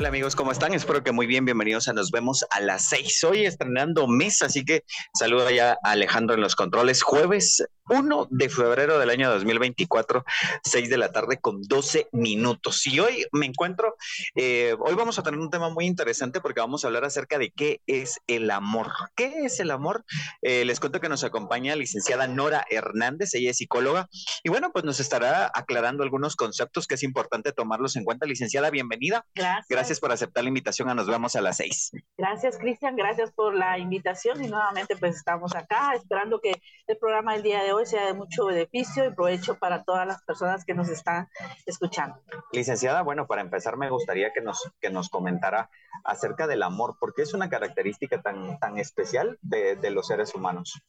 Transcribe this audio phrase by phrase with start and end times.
[0.00, 0.72] Hola amigos, ¿cómo están?
[0.72, 3.22] Espero que muy bien, bienvenidos a Nos vemos a las seis.
[3.22, 4.82] Hoy estrenando mes, así que
[5.12, 7.02] saludo ya a Alejandro en los controles.
[7.02, 10.24] Jueves 1 de febrero del año 2024,
[10.64, 12.86] 6 de la tarde con 12 minutos.
[12.86, 13.96] Y hoy me encuentro,
[14.36, 17.50] eh, hoy vamos a tener un tema muy interesante porque vamos a hablar acerca de
[17.50, 18.92] qué es el amor.
[19.16, 20.04] ¿Qué es el amor?
[20.40, 24.08] Eh, les cuento que nos acompaña la licenciada Nora Hernández, ella es psicóloga,
[24.44, 28.24] y bueno, pues nos estará aclarando algunos conceptos que es importante tomarlos en cuenta.
[28.24, 29.26] Licenciada, bienvenida.
[29.34, 29.66] Gracias.
[29.68, 31.90] Gracias por aceptar la invitación a Nos vemos a las seis.
[32.16, 32.94] Gracias, Cristian.
[32.94, 37.62] Gracias por la invitación y nuevamente pues estamos acá esperando que el programa del día
[37.62, 41.28] de hoy sea de mucho beneficio y provecho para todas las personas que nos están
[41.66, 42.16] escuchando.
[42.52, 45.70] Licenciada, bueno, para empezar me gustaría que nos, que nos comentara
[46.04, 50.80] acerca del amor, porque es una característica tan, tan especial de, de los seres humanos.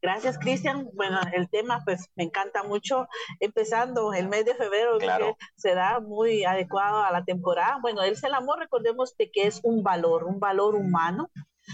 [0.00, 0.88] Gracias, Cristian.
[0.94, 3.08] Bueno, el tema pues me encanta mucho,
[3.40, 5.36] empezando el mes de febrero, Claro.
[5.38, 7.78] que será muy adecuado a la temporada.
[7.82, 11.30] Bueno, el el amor, recordemos de que es un valor, un valor humano,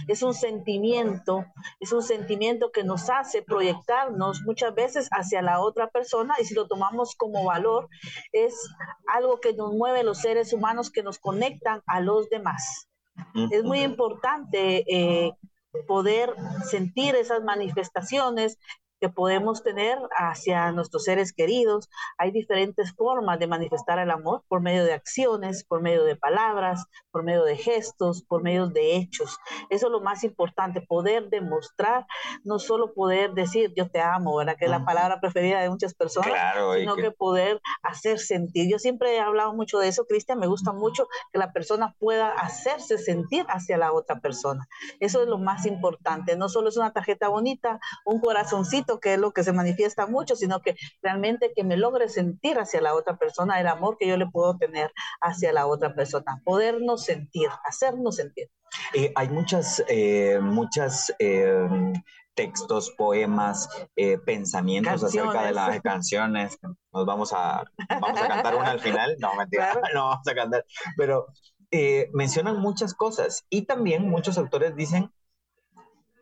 [0.09, 1.45] es un sentimiento,
[1.79, 6.55] es un sentimiento que nos hace proyectarnos muchas veces hacia la otra persona y si
[6.55, 7.89] lo tomamos como valor,
[8.33, 8.55] es
[9.07, 12.89] algo que nos mueve los seres humanos, que nos conectan a los demás.
[13.53, 15.33] Es muy importante eh,
[15.87, 16.35] poder
[16.69, 18.59] sentir esas manifestaciones
[19.05, 21.91] que podemos tener hacia nuestros seres queridos.
[22.17, 26.87] Hay diferentes formas de manifestar el amor por medio de acciones, por medio de palabras,
[27.11, 29.37] por medio de gestos, por medio de hechos.
[29.69, 32.07] Eso es lo más importante, poder demostrar,
[32.45, 34.57] no solo poder decir yo te amo, ¿verdad?
[34.59, 38.71] Que es la palabra preferida de muchas personas, Claro, sino que- que poder hacer sentir.
[38.71, 42.31] Yo siempre he hablado mucho de eso, Cristian, me gusta mucho que la persona pueda
[42.31, 44.67] hacerse sentir hacia la otra persona.
[44.99, 46.39] Eso es lo más importante.
[46.39, 50.37] No solo es una tarjeta bonita, un corazoncito, que es lo que se manifiesta mucho,
[50.37, 54.17] sino que realmente que me logre sentir hacia la otra persona el amor que yo
[54.17, 56.41] le puedo tener hacia la otra persona.
[56.45, 58.51] Podernos sentir, hacernos sentir.
[58.93, 61.69] Eh, hay muchas, eh, muchas eh,
[62.35, 66.59] textos, poemas, eh, pensamientos acerca de las canciones.
[66.93, 67.65] Nos vamos a,
[68.01, 69.17] vamos a cantar una al final.
[69.19, 69.89] No, mentira, Claro.
[69.95, 70.65] no vamos a cantar.
[70.97, 71.27] Pero
[71.71, 75.11] eh, mencionan muchas cosas y también muchos autores dicen,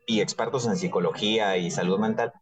[0.06, 2.32] y expertos en psicología y salud mental,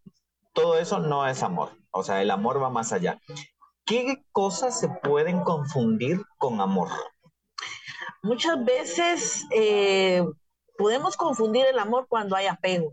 [0.52, 1.70] todo eso no es amor.
[1.90, 3.20] O sea, el amor va más allá.
[3.84, 6.88] ¿Qué cosas se pueden confundir con amor?
[8.22, 10.24] Muchas veces eh,
[10.76, 12.92] podemos confundir el amor cuando hay apego,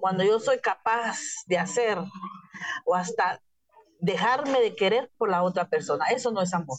[0.00, 1.98] cuando yo soy capaz de hacer
[2.84, 3.40] o hasta
[4.00, 6.06] dejarme de querer por la otra persona.
[6.06, 6.78] Eso no es amor.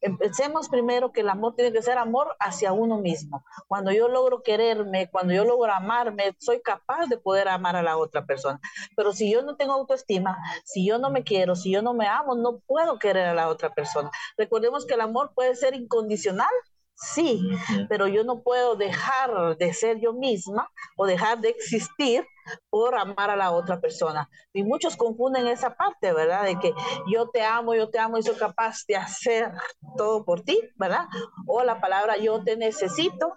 [0.00, 3.44] Empecemos primero que el amor tiene que ser amor hacia uno mismo.
[3.68, 7.96] Cuando yo logro quererme, cuando yo logro amarme, soy capaz de poder amar a la
[7.96, 8.60] otra persona.
[8.96, 12.06] Pero si yo no tengo autoestima, si yo no me quiero, si yo no me
[12.06, 14.10] amo, no puedo querer a la otra persona.
[14.36, 16.48] Recordemos que el amor puede ser incondicional,
[16.94, 17.42] sí,
[17.88, 22.26] pero yo no puedo dejar de ser yo misma o dejar de existir
[22.68, 24.28] por amar a la otra persona.
[24.52, 26.44] Y muchos confunden esa parte, ¿verdad?
[26.44, 26.72] De que
[27.12, 29.52] yo te amo, yo te amo y soy capaz de hacer
[29.96, 31.06] todo por ti, ¿verdad?
[31.46, 33.36] O la palabra yo te necesito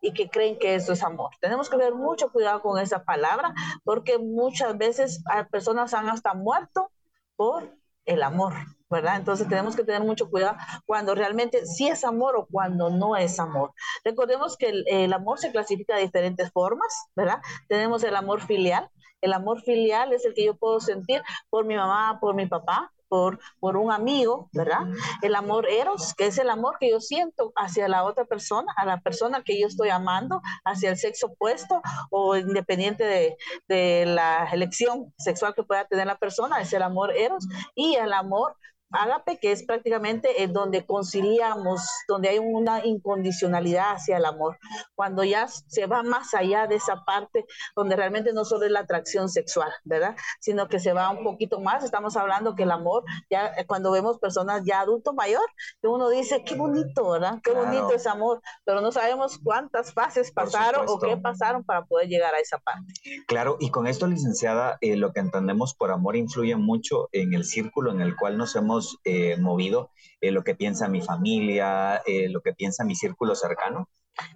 [0.00, 1.30] y que creen que eso es amor.
[1.40, 3.54] Tenemos que tener mucho cuidado con esa palabra
[3.84, 6.90] porque muchas veces personas han hasta muerto
[7.36, 7.74] por
[8.06, 8.54] el amor,
[8.88, 9.16] ¿verdad?
[9.16, 10.56] Entonces tenemos que tener mucho cuidado
[10.86, 13.72] cuando realmente sí es amor o cuando no es amor.
[14.04, 17.40] Recordemos que el, el amor se clasifica de diferentes formas, ¿verdad?
[17.68, 18.88] Tenemos el amor filial.
[19.20, 22.90] El amor filial es el que yo puedo sentir por mi mamá, por mi papá,
[23.10, 24.86] por, por un amigo, ¿verdad?
[25.20, 28.86] El amor eros, que es el amor que yo siento hacia la otra persona, a
[28.86, 33.36] la persona que yo estoy amando, hacia el sexo opuesto o independiente de,
[33.68, 37.46] de la elección sexual que pueda tener la persona, es el amor eros.
[37.74, 38.56] Y el amor
[38.90, 44.58] ágape, que es prácticamente en donde conciliamos, donde hay una incondicionalidad hacia el amor,
[44.94, 47.44] cuando ya se va más allá de esa parte,
[47.76, 50.16] donde realmente no solo es la atracción sexual, ¿verdad?
[50.40, 53.90] Sino que se va un poquito más, estamos hablando que el amor, ya eh, cuando
[53.92, 55.44] vemos personas ya adulto mayor,
[55.80, 57.40] que uno dice, qué bonito, ¿verdad?
[57.42, 57.66] Qué Claro.
[57.66, 62.34] bonito es amor, pero no sabemos cuántas fases pasaron o qué pasaron para poder llegar
[62.34, 62.92] a esa parte.
[63.26, 67.44] Claro, y con esto, licenciada, eh, lo que entendemos por amor influye mucho en el
[67.44, 69.90] círculo en el cual nos hemos eh, movido,
[70.20, 73.88] eh, lo que piensa mi familia, eh, lo que piensa mi círculo cercano.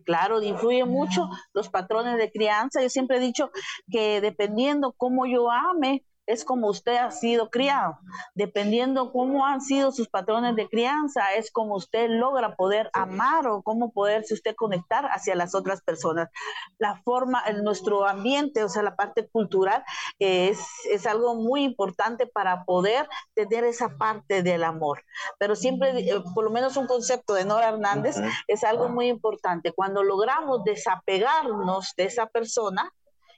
[0.04, 2.80] Claro, influye mucho los patrones de crianza.
[2.80, 3.50] Yo siempre he dicho
[3.90, 7.98] que dependiendo cómo yo ame, es como usted ha sido criado.
[8.34, 13.62] Dependiendo cómo han sido sus patrones de crianza, es como usted logra poder amar o
[13.62, 16.30] cómo poderse usted conectar hacia las otras personas.
[16.78, 19.84] La forma, en nuestro ambiente, o sea, la parte cultural,
[20.18, 20.60] es,
[20.90, 25.04] es algo muy importante para poder tener esa parte del amor.
[25.38, 28.16] Pero siempre, eh, por lo menos un concepto de Nora Hernández,
[28.48, 29.72] es algo muy importante.
[29.72, 32.92] Cuando logramos desapegarnos de esa persona,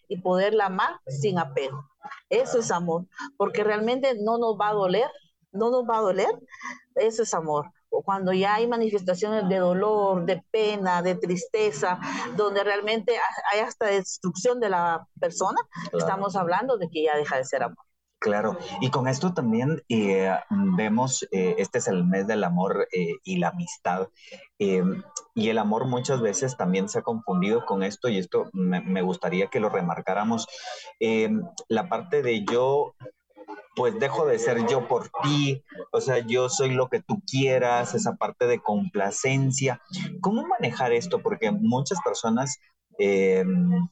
[0.09, 1.85] y poderla amar sin apego.
[2.29, 3.07] Eso es amor,
[3.37, 5.11] porque realmente no nos va a doler,
[5.53, 6.31] no nos va a doler,
[6.95, 7.71] eso es amor.
[7.89, 11.99] O cuando ya hay manifestaciones de dolor, de pena, de tristeza,
[12.37, 13.17] donde realmente
[13.53, 15.59] hay hasta destrucción de la persona,
[15.93, 17.86] estamos hablando de que ya deja de ser amor.
[18.19, 23.17] Claro, y con esto también eh, vemos, eh, este es el mes del amor eh,
[23.25, 24.09] y la amistad,
[24.59, 29.49] y el amor muchas veces también se ha confundido con esto, y esto me, gustaría
[29.49, 30.47] que lo remarcáramos,
[31.69, 32.95] la parte de yo,
[33.77, 37.95] pues dejo de ser yo por ti, o sea, yo soy lo que tú quieras,
[37.95, 39.83] esa parte de complacencia,
[40.23, 41.21] ¿cómo manejar esto?
[41.21, 42.59] Porque muchas personas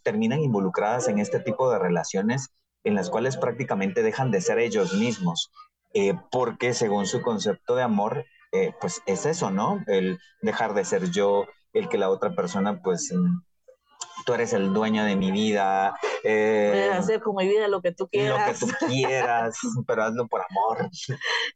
[0.02, 4.94] terminan involucradas en este tipo de relaciones en las cuales prácticamente dejan de ser ellos
[4.94, 5.50] mismos,
[5.94, 9.82] eh, porque según su concepto de amor, eh, pues es eso, ¿no?
[9.86, 13.12] El dejar de ser yo, el que la otra persona pues
[14.26, 15.94] tú eres el dueño de mi vida.
[16.22, 18.60] Eh, Puedes hacer con mi vida lo que tú quieras.
[18.60, 19.56] Lo que tú quieras,
[19.86, 20.90] pero hazlo por amor.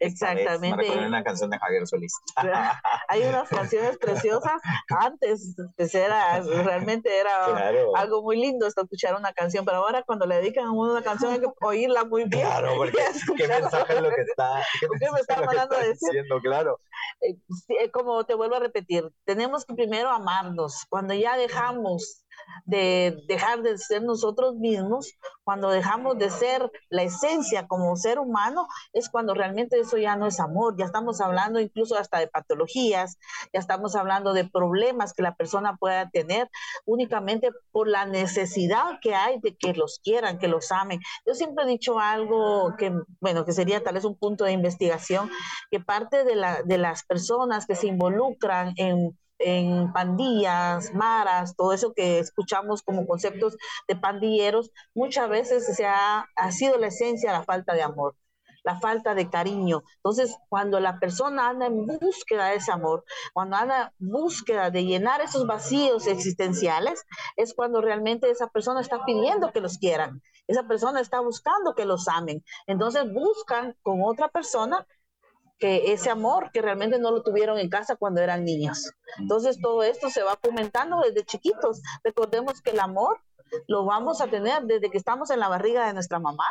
[0.01, 0.97] Exactamente.
[0.97, 2.15] Me una canción de Javier Solís.
[3.09, 4.61] Hay unas canciones preciosas.
[4.89, 7.47] Antes, pues era, realmente era
[7.95, 11.33] algo muy lindo escuchar una canción, pero ahora cuando le dedican a uno una canción
[11.33, 12.47] hay que oírla muy bien.
[12.47, 12.99] Claro, porque
[13.37, 16.09] qué mensaje es lo que está, qué, me está mandando a decir.
[16.11, 16.81] Diciendo, claro.
[17.21, 17.37] Eh,
[17.81, 20.85] eh, como te vuelvo a repetir, tenemos que primero amarnos.
[20.89, 22.25] Cuando ya dejamos
[22.65, 25.15] de dejar de ser nosotros mismos,
[25.45, 30.27] cuando dejamos de ser la esencia como ser humano, es cuando realmente eso ya no
[30.27, 33.19] es amor, ya estamos hablando incluso hasta de patologías,
[33.53, 36.51] ya estamos hablando de problemas que la persona pueda tener
[36.85, 41.01] únicamente por la necesidad que hay de que los quieran, que los amen.
[41.27, 45.31] Yo siempre he dicho algo que, bueno, que sería tal vez un punto de investigación,
[45.71, 51.73] que parte de, la, de las personas que se involucran en en pandillas, maras, todo
[51.73, 53.57] eso que escuchamos como conceptos
[53.87, 58.15] de pandilleros, muchas veces se ha, ha sido la esencia la falta de amor
[58.69, 59.83] la falta de cariño.
[59.97, 63.03] Entonces, cuando la persona anda en búsqueda de ese amor,
[63.33, 67.07] cuando anda en búsqueda de llenar esos vacíos existenciales,
[67.37, 70.21] es cuando realmente esa persona está pidiendo que los quieran.
[70.47, 72.45] Esa persona está buscando que los amen.
[72.67, 74.87] Entonces, buscan con otra persona
[75.59, 78.93] que ese amor que realmente no lo tuvieron en casa cuando eran niños.
[79.19, 81.83] Entonces todo esto se va fomentando desde chiquitos.
[82.05, 83.21] Recordemos que el amor
[83.67, 86.45] lo vamos a tener desde que estamos en la barriga de nuestra mamá,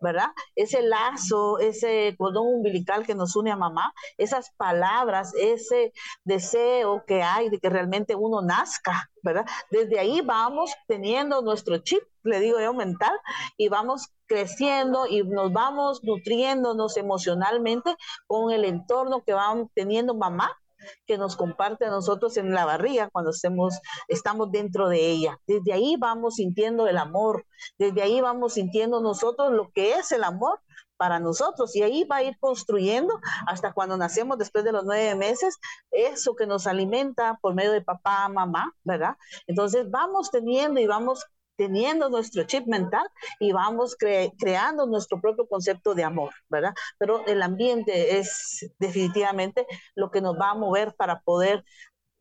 [0.00, 0.28] ¿verdad?
[0.54, 5.92] Ese lazo, ese cordón umbilical que nos une a mamá, esas palabras, ese
[6.24, 9.46] deseo que hay de que realmente uno nazca, ¿verdad?
[9.70, 13.12] Desde ahí vamos teniendo nuestro chip, le digo yo, mental,
[13.56, 20.59] y vamos creciendo y nos vamos nutriéndonos emocionalmente con el entorno que van teniendo mamá
[21.06, 25.38] que nos comparte a nosotros en la barriga cuando estamos dentro de ella.
[25.46, 27.46] Desde ahí vamos sintiendo el amor,
[27.78, 30.60] desde ahí vamos sintiendo nosotros lo que es el amor
[30.96, 35.14] para nosotros y ahí va a ir construyendo hasta cuando nacemos después de los nueve
[35.14, 35.58] meses
[35.90, 39.16] eso que nos alimenta por medio de papá, mamá, ¿verdad?
[39.46, 41.24] Entonces vamos teniendo y vamos
[41.60, 43.06] teniendo nuestro chip mental
[43.38, 46.72] y vamos creando nuestro propio concepto de amor, ¿verdad?
[46.96, 51.62] Pero el ambiente es definitivamente lo que nos va a mover para poder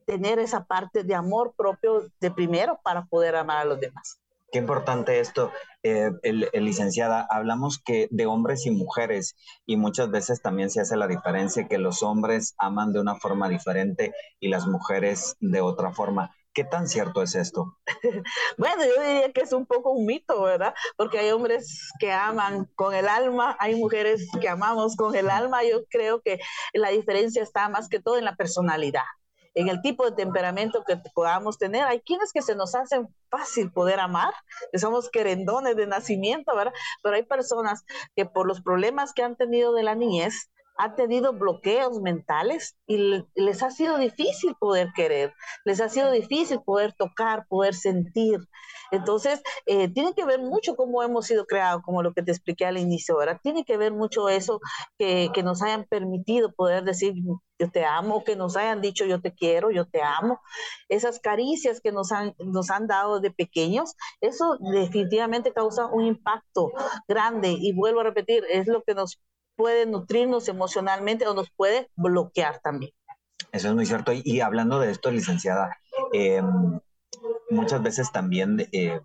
[0.05, 4.19] tener esa parte de amor propio de primero para poder amar a los demás.
[4.51, 5.53] Qué importante esto,
[5.83, 7.25] eh, el, licenciada.
[7.29, 11.77] Hablamos que de hombres y mujeres y muchas veces también se hace la diferencia que
[11.77, 16.35] los hombres aman de una forma diferente y las mujeres de otra forma.
[16.53, 17.77] ¿Qué tan cierto es esto?
[18.57, 20.73] bueno, yo diría que es un poco un mito, ¿verdad?
[20.97, 25.63] Porque hay hombres que aman con el alma, hay mujeres que amamos con el alma.
[25.63, 26.39] Yo creo que
[26.73, 29.03] la diferencia está más que todo en la personalidad
[29.55, 31.83] en el tipo de temperamento que podamos tener.
[31.83, 34.33] Hay quienes que se nos hacen fácil poder amar,
[34.71, 36.73] que somos querendones de nacimiento, ¿verdad?
[37.03, 37.83] Pero hay personas
[38.15, 43.21] que por los problemas que han tenido de la niñez, ha tenido bloqueos mentales y
[43.35, 45.33] les ha sido difícil poder querer,
[45.65, 48.39] les ha sido difícil poder tocar, poder sentir.
[48.89, 52.65] Entonces, eh, tiene que ver mucho cómo hemos sido creados, como lo que te expliqué
[52.65, 53.41] al inicio, ¿verdad?
[53.43, 54.61] Tiene que ver mucho eso
[54.97, 57.13] que, que nos hayan permitido poder decir,
[57.59, 60.39] yo te amo, que nos hayan dicho yo te quiero, yo te amo,
[60.87, 66.71] esas caricias que nos han, nos han dado de pequeños, eso definitivamente causa un impacto
[67.07, 69.19] grande y vuelvo a repetir, es lo que nos
[69.59, 72.93] puede nutrirnos emocionalmente o nos puede bloquear también.
[73.51, 74.13] Eso es muy cierto.
[74.13, 75.77] Y, hablando de esto, licenciada,
[76.13, 76.79] em,
[77.49, 79.01] muchas veces también eh,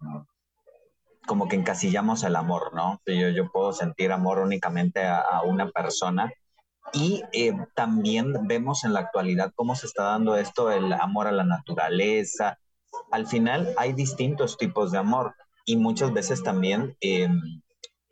[1.26, 3.00] como que encasillamos el amor, ¿no?
[3.04, 6.32] Yo, yo puedo sentir amor únicamente a, una persona
[6.92, 11.32] y eh, también vemos en la actualidad cómo se está dando esto, el amor a
[11.32, 12.60] la naturaleza.
[13.10, 15.34] Al final hay distintos tipos de amor
[15.64, 17.60] y muchas veces también, em,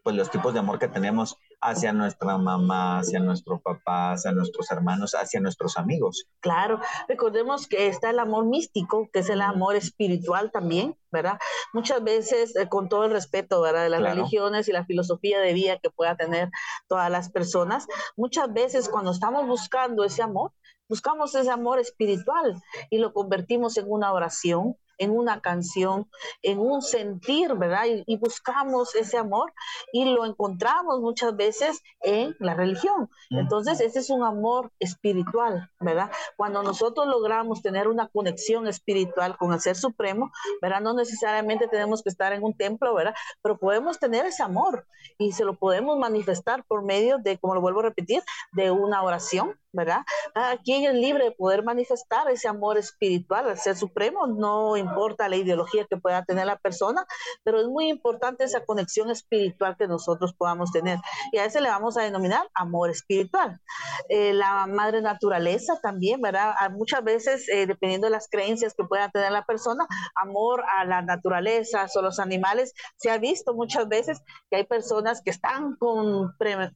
[0.02, 4.70] pues los tipos de amor que tenemos hacia nuestra mamá, hacia nuestro papá, hacia nuestros
[4.70, 6.26] hermanos, hacia nuestros amigos.
[6.40, 11.38] Claro, recordemos que está el amor místico, que es el amor espiritual también, ¿verdad?
[11.72, 13.84] Muchas veces, eh, con todo el respeto, ¿verdad?
[13.84, 16.50] De las religiones y la filosofía de vida que pueda tener
[16.88, 20.52] todas las personas, muchas veces cuando estamos buscando ese amor,
[20.88, 26.08] buscamos ese amor espiritual y lo convertimos en una oración, en una canción,
[26.42, 27.84] en un sentir, ¿verdad?
[28.06, 29.52] Y, buscamos ese amor
[29.92, 33.08] y lo encontramos muchas veces en la religión.
[33.30, 36.10] Entonces, ese es un amor espiritual, ¿verdad?
[36.36, 40.30] Cuando nosotros logramos tener una conexión espiritual con el Ser Supremo,
[40.60, 40.80] ¿verdad?
[40.80, 43.14] No necesariamente tenemos que estar en un templo, ¿verdad?
[43.42, 44.86] Pero podemos tener ese amor
[45.18, 48.22] y se lo podemos manifestar por medio de, como lo vuelvo a repetir,
[48.52, 50.02] de una oración, ¿verdad?
[50.34, 55.28] Cada quien es libre de poder manifestar ese amor espiritual al Ser Supremo, no importa
[55.28, 57.06] la ideología que pueda tener la persona,
[57.44, 60.98] pero es muy importante esa conexión espiritual que nosotros podamos tener.
[61.32, 63.60] Y a ese le vamos a denominar amor espiritual.
[64.08, 66.54] Eh, la madre naturaleza también, ¿verdad?
[66.70, 71.02] Muchas veces, eh, dependiendo de las creencias que pueda tener la persona, amor a la
[71.02, 75.76] naturaleza, o los animales, se ha visto muchas veces que hay personas que están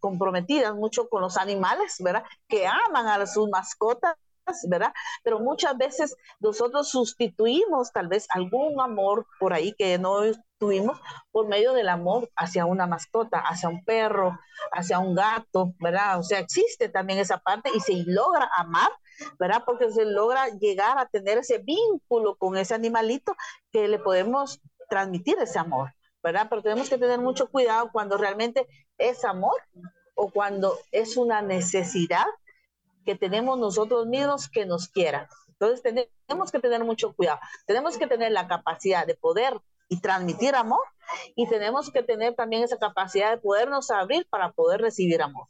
[0.00, 2.25] comprometidas mucho con los animales, ¿verdad?
[2.49, 4.16] Que aman a sus mascotas
[4.69, 4.93] ¿verdad?
[5.23, 10.21] Pero muchas veces nosotros sustituimos tal vez algún amor por ahí que no
[10.59, 10.99] tuvimos
[11.31, 14.38] por medio del amor hacia una mascota, hacia un perro,
[14.73, 16.19] hacia un gato, ¿verdad?
[16.19, 18.90] O sea, existe también esa parte y se logra amar,
[19.38, 19.62] ¿verdad?
[19.66, 23.37] Porque se logra llegar a tener ese vínculo con ese animalito
[23.73, 26.47] que le podemos transmitir ese amor, ¿verdad?
[26.49, 28.66] Pero tenemos que tener mucho cuidado cuando realmente
[28.97, 29.61] es amor
[30.14, 32.25] o cuando es una necesidad
[33.07, 35.27] que tenemos nosotros mismos que nos quieran.
[35.49, 37.41] Entonces tenemos que tener mucho cuidado.
[37.67, 39.55] Tenemos que tener la capacidad de poder
[39.89, 40.83] y transmitir amor
[41.35, 45.47] y tenemos que tener también esa capacidad de podernos abrir para poder recibir amor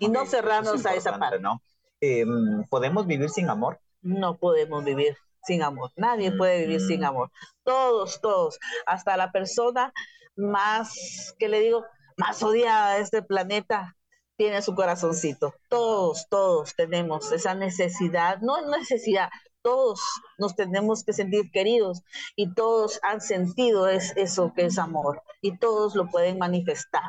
[0.00, 1.38] y no cerrarnos a esa parte.
[1.38, 1.62] ¿no?
[2.00, 3.80] Em, ¿Podemos vivir sin amor?
[4.02, 5.92] No podemos vivir sin amor.
[5.96, 7.04] Nadie puede vivir sin mm.
[7.04, 7.30] amor.
[7.64, 9.92] Todos, todos, hasta la persona
[10.34, 11.84] más, que le digo,
[12.16, 13.95] más odiada de este planeta,
[14.36, 15.54] tiene su corazoncito.
[15.68, 19.30] Todos, todos tenemos esa necesidad, no necesidad,
[19.62, 20.00] todos
[20.38, 22.02] nos tenemos que sentir queridos
[22.36, 27.02] y todos han sentido es, eso que es amor y todos lo pueden manifestar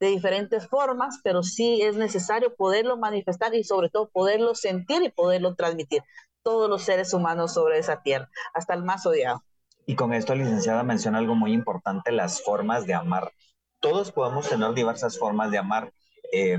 [0.00, 5.10] de diferentes formas, pero sí es necesario poderlo manifestar y sobre todo poderlo sentir y
[5.10, 6.02] poderlo transmitir.
[6.42, 9.44] Todos los seres humanos sobre esa tierra, hasta el más odiado.
[9.86, 13.32] Y con esto, licenciada, menciona algo muy importante, las formas de amar.
[13.78, 15.92] Todos podemos tener diversas formas de amar
[16.32, 16.58] eh,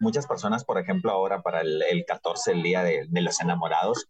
[0.00, 4.08] muchas personas, por ejemplo, ahora para el, 14, el día de, los enamorados,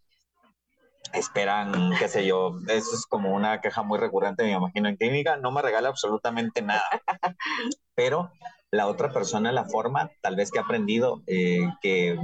[1.13, 5.37] esperan, qué sé yo, eso es como una queja muy recurrente, me imagino, en clínica,
[5.37, 6.85] no me regala absolutamente nada.
[7.95, 8.31] Pero
[8.71, 12.19] la otra persona, la forma tal vez que ha aprendido eh, que,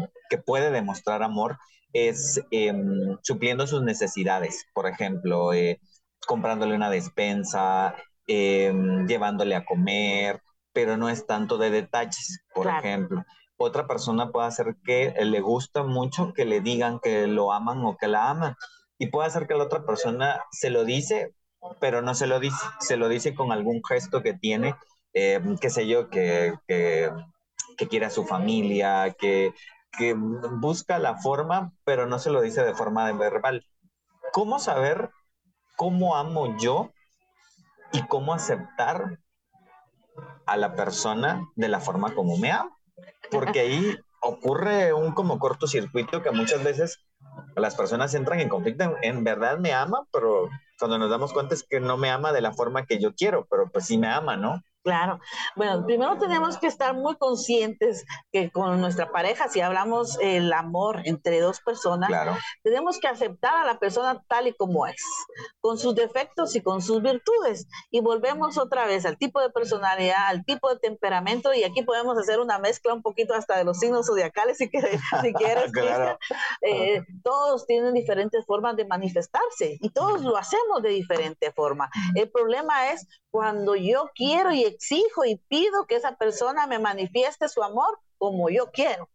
[0.46, 1.58] puede demostrar amor
[1.92, 5.78] es em, supliendo sus necesidades, por ejemplo, eh,
[6.26, 7.94] comprándole una despensa,
[8.26, 10.40] em, llevándole a comer,
[10.72, 13.24] pero no es tanto de detalles, por ejemplo.
[13.56, 17.96] Otra persona puede hacer que le gusta mucho que le digan que lo aman o
[17.96, 18.56] que la aman.
[18.98, 21.34] Y puede hacer que la otra persona se lo dice,
[21.80, 22.64] pero no se lo dice.
[22.80, 24.74] Se lo dice con algún gesto que tiene,
[25.12, 27.12] eh, qué sé yo, que, que,
[27.90, 29.52] quiere a su familia, que,
[29.98, 33.66] que busca la forma, pero no se lo dice de forma verbal.
[34.32, 35.10] ¿Cómo saber
[35.76, 36.92] cómo amo yo
[37.92, 39.18] y cómo aceptar
[40.46, 42.76] a la persona de la forma como me ama.
[43.30, 46.98] Porque ahí ocurre un como cortocircuito que muchas veces
[47.56, 48.96] las personas entran en conflicto.
[49.02, 52.40] En, verdad me ama, pero cuando nos damos cuenta es que no me ama de
[52.40, 54.62] la forma que yo quiero, pero pues sí me ama, ¿no?
[54.82, 55.20] Claro.
[55.54, 61.02] Bueno, primero tenemos que estar muy conscientes que con nuestra pareja, si hablamos el amor
[61.04, 62.10] entre dos personas,
[62.64, 65.02] tenemos que aceptar a la persona tal y como es,
[65.60, 67.68] con sus defectos y con sus virtudes.
[67.90, 72.18] Y volvemos otra vez al tipo de personalidad, al tipo de temperamento, y aquí podemos
[72.18, 75.70] hacer una mezcla un poquito hasta de los signos zodiacales, si, quieres, si quieres.
[76.62, 81.88] Eh, todos tienen diferentes formas de manifestarse y todos lo hacemos de diferente forma.
[82.14, 87.48] El problema es cuando yo quiero y exijo y pido que esa persona me manifieste
[87.48, 89.08] su amor como yo quiero.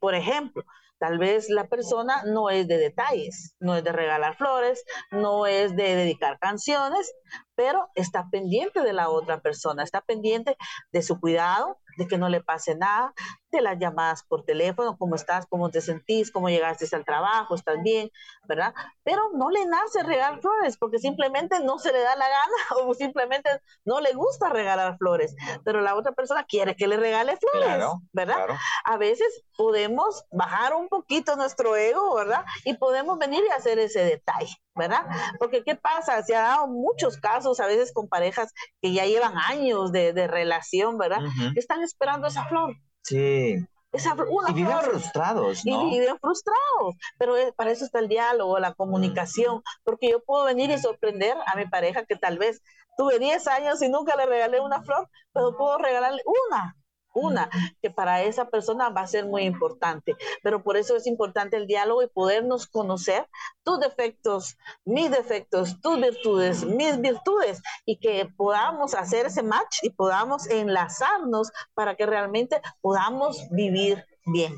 [0.00, 0.64] Por ejemplo,
[0.98, 5.76] tal vez la persona no es de detalles, no es de regalar flores, no es
[5.76, 7.12] de dedicar canciones,
[7.58, 10.56] pero está pendiente de la otra persona, está pendiente
[10.92, 13.12] de su cuidado, de que no le pase nada,
[13.50, 17.82] de las llamadas por teléfono, cómo estás, cómo te sentís, cómo llegaste al trabajo, estás
[17.82, 18.10] bien,
[18.46, 18.72] ¿verdad?
[19.02, 22.52] Pero no le nace regalar flores porque simplemente no se le da la gana
[22.86, 23.50] o simplemente
[23.84, 25.34] no le gusta regalar flores,
[25.64, 28.46] pero la otra persona quiere que le regale flores, ¿verdad?
[28.84, 32.44] A veces podemos bajar un poquito nuestro ego, ¿verdad?
[32.64, 35.04] Y podemos venir y hacer ese detalle, ¿verdad?
[35.38, 36.22] Porque ¿qué pasa?
[36.22, 40.96] Se ha dado muchos casos a veces con parejas que ya llevan años de, relación,
[40.96, 41.20] ¿verdad?
[41.52, 42.74] Que están esperando esa flor.
[43.02, 43.56] Sí.
[43.90, 44.14] Esa,
[44.48, 45.88] y viven frustrados, ¿no?
[45.88, 50.70] Y viven frustrados, pero para eso está el diálogo, la comunicación, porque yo puedo venir
[50.70, 52.60] y sorprender a mi pareja que tal vez
[52.98, 56.20] tuve 10 años y nunca le regalé una flor, pero puedo regalarle
[56.50, 56.76] una,
[57.14, 57.50] una,
[57.82, 60.16] que para esa persona va a ser muy importante.
[60.42, 63.26] Pero por eso es importante el diálogo y podernos conocer
[63.62, 69.90] tus defectos, mis defectos, tus virtudes, mis virtudes, y que podamos hacer ese match y
[69.90, 74.54] podamos enlazarnos para que realmente podamos vivir bien.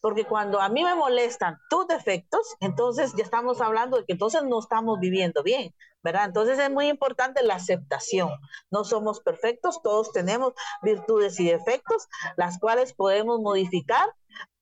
[0.00, 4.42] Porque cuando a mí me molestan tus defectos, entonces ya estamos hablando de que entonces
[4.44, 6.26] no estamos viviendo bien, ¿verdad?
[6.26, 8.30] Entonces es muy importante la aceptación.
[8.70, 10.52] No somos perfectos, todos tenemos
[10.82, 14.14] virtudes y defectos, las cuales podemos modificar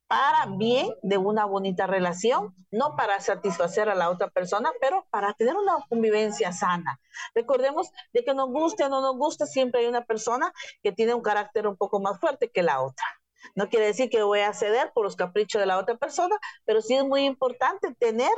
[0.06, 5.32] para bien de una bonita relación, no para satisfacer a la otra persona, pero para
[5.32, 7.00] tener una convivencia sana.
[7.34, 11.14] Recordemos de que nos guste o no nos guste, siempre hay una persona que tiene
[11.14, 13.06] un carácter un poco más fuerte que la otra.
[13.54, 16.82] No quiere decir que voy a ceder por los caprichos de la otra persona, pero
[16.82, 18.32] sí es muy importante tener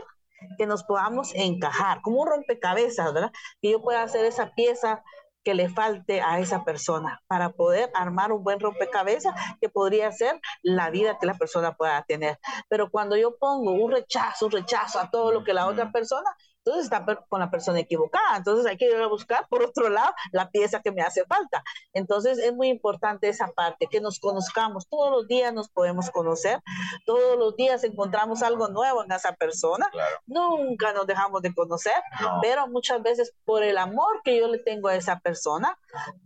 [0.59, 3.33] que nos podamos encajar, como un rompecabezas, ¿verdad?
[3.63, 5.03] Que yo pueda hacer esa pieza
[5.45, 10.41] que le falte a esa persona para poder armar un buen rompecabezas que podría ser
[10.63, 12.39] la vida que la persona pueda tener.
[12.69, 16.29] Pero cuando yo pongo un rechazo, un rechazo a todo lo que la otra persona,
[16.65, 18.39] entonces está con la persona equivocada.
[18.39, 21.63] Entonces hay que ir a buscar por otro lado la pieza que me hace falta.
[21.93, 24.89] Entonces es muy importante esa parte, que nos conozcamos.
[24.89, 26.63] Todos los días nos podemos conocer,
[27.05, 29.91] todos los días encontramos algo nuevo en esa persona.
[30.27, 32.01] Nunca nos dejamos de conocer,
[32.41, 35.79] pero muchas veces por el amor que yo le tengo a esa persona,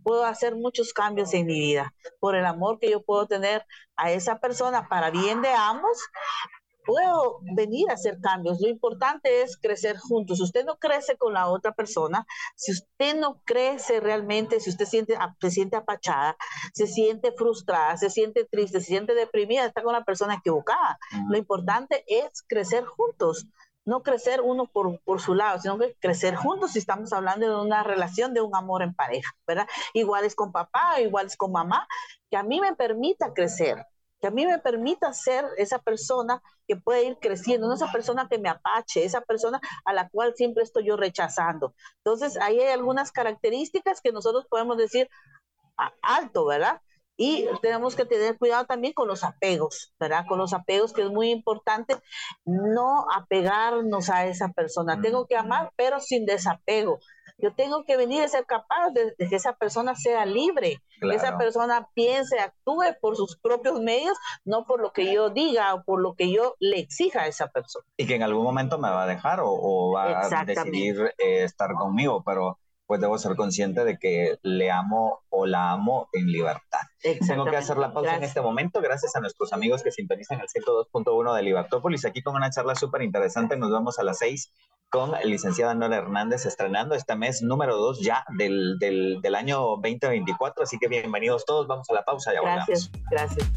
[0.03, 1.93] puedo hacer muchos cambios en mi vida.
[2.21, 3.65] Por el amor que yo puedo tener
[3.97, 5.97] a esa persona para bien de ambos,
[6.89, 8.59] puedo venir a hacer cambios.
[8.59, 10.37] Lo importante es crecer juntos.
[10.37, 12.25] Si usted no crece con la otra persona,
[12.55, 16.35] si usted no crece realmente, si usted siente, se siente apachada,
[16.73, 20.97] se siente frustrada, se siente triste, se siente deprimida, está con la persona equivocada.
[21.29, 23.47] Lo importante es crecer juntos
[23.85, 27.65] no crecer uno por, por, su lado, sino que crecer juntos si estamos hablando de
[27.65, 29.67] una relación de un amor en pareja, ¿verdad?
[29.93, 31.87] Igual es con papá, igual es con mamá,
[32.29, 33.83] que a mí me permita crecer,
[34.21, 38.27] que a mí me permita ser esa persona que puede ir creciendo, no esa persona
[38.29, 41.73] que me apache, esa persona a la cual siempre estoy yo rechazando.
[42.03, 45.09] Entonces, ahí hay algunas características que nosotros podemos decir
[46.01, 46.81] alto, ¿verdad?
[47.21, 50.25] Y tenemos que tener cuidado también con los apegos, ¿verdad?
[50.25, 51.97] Con los apegos, que es muy importante
[52.45, 55.01] no apegarnos a esa persona.
[55.01, 56.99] Tengo que amar, pero sin desapego.
[57.41, 61.37] Yo tengo que venir a ser capaz de, que esa persona sea libre, que esa
[61.37, 66.01] persona piense, actúe por sus propios medios, no por lo que yo diga o por
[66.01, 67.85] lo que yo le exija a esa persona.
[67.97, 71.73] Y que en algún momento me va a dejar o, va a decidir eh, estar
[71.73, 76.79] conmigo, pero pues debo ser consciente de que le amo o la amo en libertad.
[77.03, 80.47] Tengo que hacer la pausa en este momento, gracias a nuestros amigos que sintonizan el
[80.47, 84.51] 102.1 de Libertópolis, aquí con una charla súper interesante, nos vamos a las 6
[84.89, 90.79] con licenciada Nora Hernández estrenando este mes número 2 ya del, del, año 2024, así
[90.79, 93.51] que bienvenidos todos, vamos a la pausa, ya Gracias, gracias.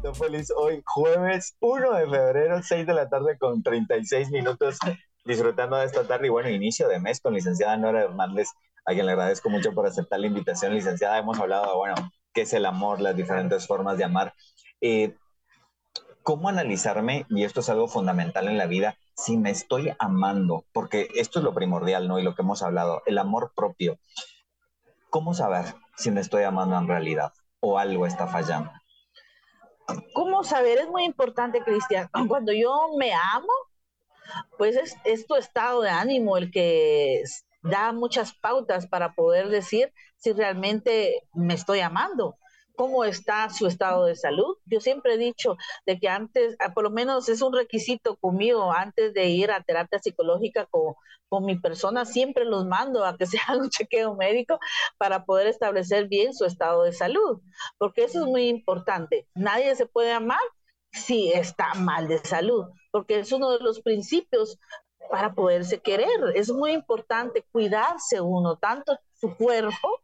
[0.00, 4.78] Feliz hoy, jueves 1 de febrero, 6 de la tarde con 36 minutos,
[5.26, 8.48] disfrutando de esta tarde y bueno, inicio de mes con licenciada Nora Hernández,
[8.86, 11.18] a quien le agradezco mucho por aceptar la invitación, licenciada.
[11.18, 11.94] Hemos hablado, bueno,
[12.32, 14.32] qué es el amor, las diferentes formas de amar.
[14.80, 15.16] Eh,
[16.22, 17.26] ¿Cómo analizarme?
[17.28, 21.44] Y esto es algo fundamental en la vida, si me estoy amando, porque esto es
[21.44, 22.18] lo primordial, ¿no?
[22.18, 23.98] Y lo que hemos hablado, el amor propio.
[25.10, 28.72] ¿Cómo saber si me estoy amando en realidad o algo está fallando?
[30.14, 30.78] ¿Cómo saber?
[30.78, 32.08] Es muy importante, Cristian.
[32.28, 33.52] Cuando yo me amo,
[34.58, 37.22] pues es, es, tu estado de ánimo el que
[37.62, 42.36] da muchas pautas para poder decir si realmente me estoy amando
[42.80, 44.56] cómo está su estado de salud.
[44.64, 48.72] Yo siempre he dicho de que antes, ah, por lo menos es un requisito conmigo,
[48.72, 50.94] antes de ir a terapia psicológica con,
[51.28, 54.58] con mi persona, siempre los mando a que se haga un chequeo médico
[54.96, 57.42] para poder establecer bien su estado de salud,
[57.76, 59.28] porque eso es muy importante.
[59.34, 60.40] Nadie se puede amar
[60.90, 64.58] si está mal de salud, porque es uno de los principios
[65.10, 66.08] para poderse querer.
[66.34, 70.00] Es muy importante cuidarse uno, tanto su cuerpo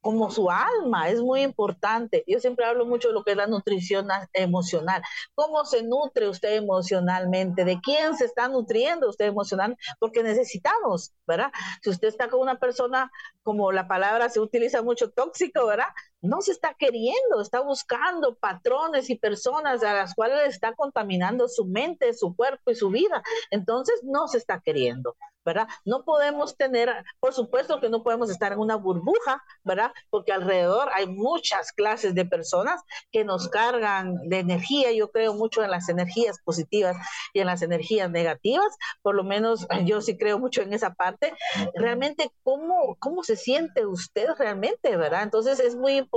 [0.00, 2.24] como su alma, es muy importante.
[2.26, 5.02] Yo siempre hablo mucho de lo que es la nutrición emocional.
[5.34, 7.64] ¿Cómo se nutre usted emocionalmente?
[7.64, 9.76] ¿De quién se está nutriendo usted emocional?
[9.98, 11.52] Porque necesitamos, ¿verdad?
[11.82, 13.10] Si usted está con una persona,
[13.42, 15.88] como la palabra se utiliza mucho tóxico, ¿verdad?
[16.22, 21.64] No se está queriendo, está buscando patrones y personas a las cuales está contaminando su
[21.64, 23.22] mente, su cuerpo y su vida.
[23.50, 25.16] Entonces no se está queriendo.
[25.44, 25.68] ¿verdad?
[25.84, 29.92] No podemos tener, por supuesto que no podemos estar en una burbuja, ¿verdad?
[30.10, 34.92] Porque alrededor hay muchas clases de personas que nos cargan de energía.
[34.92, 36.96] Yo creo mucho en las energías positivas
[37.32, 38.76] y en las energías negativas.
[39.02, 41.32] Por lo menos yo sí creo mucho en esa parte.
[41.74, 45.22] Realmente, ¿cómo, cómo se siente usted realmente, verdad?
[45.22, 46.09] Entonces es muy importante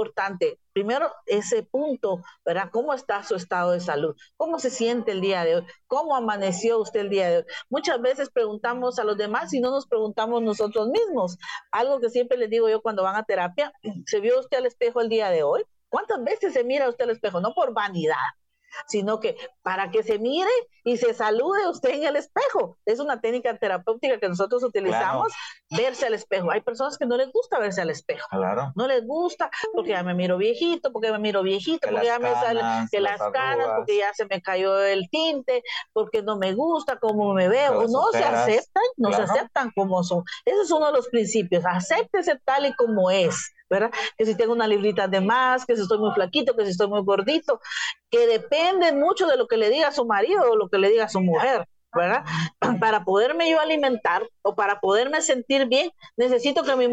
[0.73, 2.69] primero ese punto, ¿verdad?
[2.71, 4.15] ¿Cómo está su estado de salud?
[4.38, 5.65] ¿Cómo se siente el día de hoy?
[5.88, 7.43] ¿Cómo amaneció usted el día de hoy?
[7.69, 11.38] Muchas veces preguntamos a los demás y no nos preguntamos nosotros mismos.
[11.71, 13.71] Algo que siempre les digo yo cuando van a terapia,
[14.06, 15.63] ¿se vio usted al espejo el día de hoy?
[15.89, 17.39] ¿Cuántas veces se mira usted al espejo?
[17.39, 18.17] No por vanidad,
[18.88, 20.49] sino que para que se mire
[20.83, 22.77] y se salude usted en el espejo.
[22.86, 25.33] Es una técnica terapéutica que nosotros utilizamos,
[25.69, 26.51] verse al espejo.
[26.51, 28.27] Hay personas que no les gusta verse al espejo.
[28.75, 32.31] No les gusta porque ya me miro viejito, porque me miro viejito, porque ya me
[32.33, 36.97] salen que las, canas, porque ya se me cayó el tinte, porque no me gusta
[36.99, 37.88] cómo me veo.
[37.88, 40.23] no se aceptan, no se aceptan como son.
[40.45, 41.63] Ese es uno de los principios.
[41.65, 43.53] Acéptese tal y como es.
[43.73, 43.91] ¿Verdad?
[44.17, 46.88] Que si tengo una librita de más, que si estoy muy flaquito, que si estoy
[46.88, 47.59] muy gordito,
[48.09, 51.09] que depende mucho de lo que le diga su marido o lo que le diga
[51.09, 51.67] su mujer.
[51.93, 52.23] ¿verdad?
[52.79, 56.88] Para poderme yo alimentar o para poderme sentir bien, necesito que mi,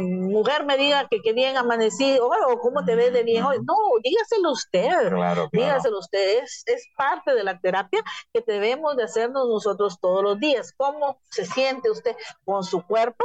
[0.00, 2.30] mujer me diga que qué bien amanecí o,
[2.60, 3.58] cómo te ves de bien hoy.
[3.58, 4.88] No, dígaselo usted,
[5.52, 6.42] dígaselo usted.
[6.42, 8.02] Es, es parte de la terapia
[8.32, 10.72] que debemos de hacernos nosotros todos los días.
[10.76, 13.24] ¿Cómo se siente usted con su cuerpo?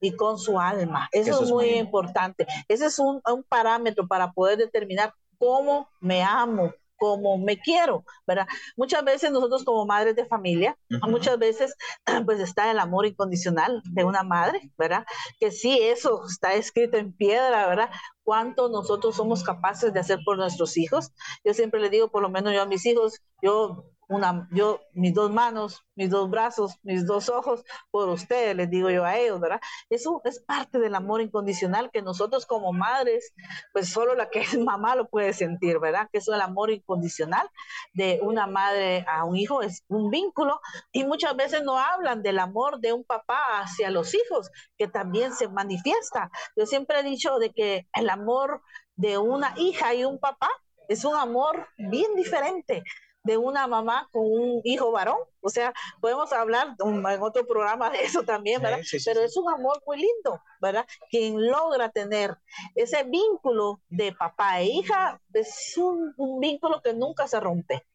[0.00, 1.08] Y con su alma.
[1.12, 2.46] Eso, es muy, importante.
[2.68, 8.46] Ese es un, parámetro para poder determinar cómo me amo, cómo me quiero, ¿verdad?
[8.76, 10.76] Muchas veces nosotros como madres de familia,
[11.08, 11.74] muchas veces
[12.26, 15.04] pues está el amor incondicional de una madre, ¿verdad?
[15.40, 17.90] Que sí, eso está escrito en piedra, ¿verdad?
[18.22, 21.12] Cuánto nosotros somos capaces de hacer por nuestros hijos.
[21.44, 25.14] Yo siempre le digo, por lo menos yo a mis hijos, yo una, yo, mis
[25.14, 29.40] dos manos, mis dos brazos, mis dos ojos, por ustedes, les digo yo a ellos,
[29.40, 29.60] ¿verdad?
[29.88, 33.32] Eso es parte del amor incondicional que nosotros como madres,
[33.72, 36.08] pues solo la que es mamá lo puede sentir, ¿verdad?
[36.12, 37.48] Que eso es el amor incondicional
[37.92, 40.60] de una madre a un hijo, es un vínculo
[40.92, 45.32] y muchas veces no hablan del amor de un papá hacia los hijos, que también
[45.32, 46.30] se manifiesta.
[46.56, 48.62] Yo siempre he dicho de que el amor
[48.96, 50.48] de una hija y un papá
[50.88, 52.84] es un amor bien diferente
[53.24, 55.18] de una mamá con un hijo varón.
[55.40, 58.80] O sea, podemos hablar en otro programa de eso también, ¿verdad?
[59.04, 60.86] Pero es un amor muy lindo, ¿verdad?
[61.10, 62.36] Quien logra tener
[62.74, 67.86] ese vínculo de papá e hija es un, vínculo que nunca se rompe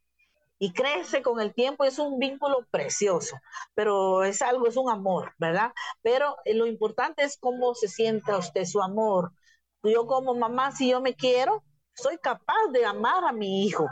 [0.57, 3.37] y crece con el tiempo, es un vínculo precioso,
[3.75, 5.71] pero es algo, es un amor, ¿verdad?
[6.01, 9.31] Pero eh, lo importante es cómo se sienta usted su amor.
[9.83, 11.63] Yo como mamá, si yo me quiero,
[11.93, 13.87] soy capaz de amar a mi hijo,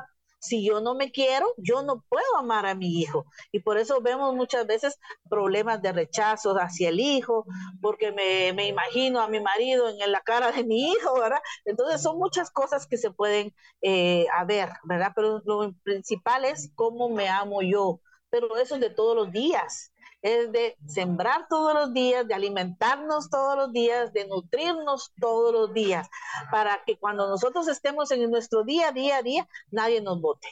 [0.48, 3.26] si yo no me quiero, yo no puedo amar a mi hijo.
[3.52, 4.98] Y por eso vemos muchas veces
[5.30, 7.46] problemas de rechazo hacia el hijo,
[7.82, 11.40] porque me, me imagino a mi marido en la cara de mi hijo, ¿verdad?
[11.66, 15.12] Entonces son muchas cosas que se pueden eh, haber, ¿verdad?
[15.16, 18.02] Pero lo principal es cómo me amo yo.
[18.30, 19.92] Pero eso es de todos los días
[20.28, 25.74] es de sembrar todos los días, de alimentarnos todos los días, de nutrirnos todos los
[25.74, 26.10] días,
[26.52, 30.48] para que cuando nosotros estemos en nuestro día, día a día, nadie nos vote.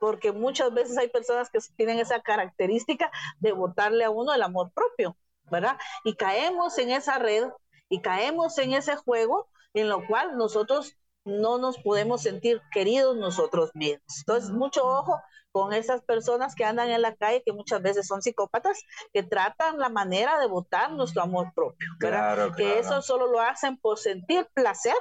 [0.00, 4.72] Porque muchas veces hay personas que tienen esa característica de votarle a uno el amor
[4.72, 5.16] propio,
[5.50, 5.78] ¿verdad?
[6.02, 7.44] Y caemos en esa red
[7.88, 13.70] y caemos en ese juego en lo cual nosotros no nos podemos sentir queridos nosotros
[13.74, 14.18] mismos.
[14.18, 15.20] Entonces, mucho ojo
[15.52, 18.82] con esas personas que andan en la calle, que muchas veces son psicópatas,
[19.12, 21.86] que tratan la manera de botar nuestro amor propio.
[21.98, 24.94] Claro, que eso solo lo hacen por sentir placer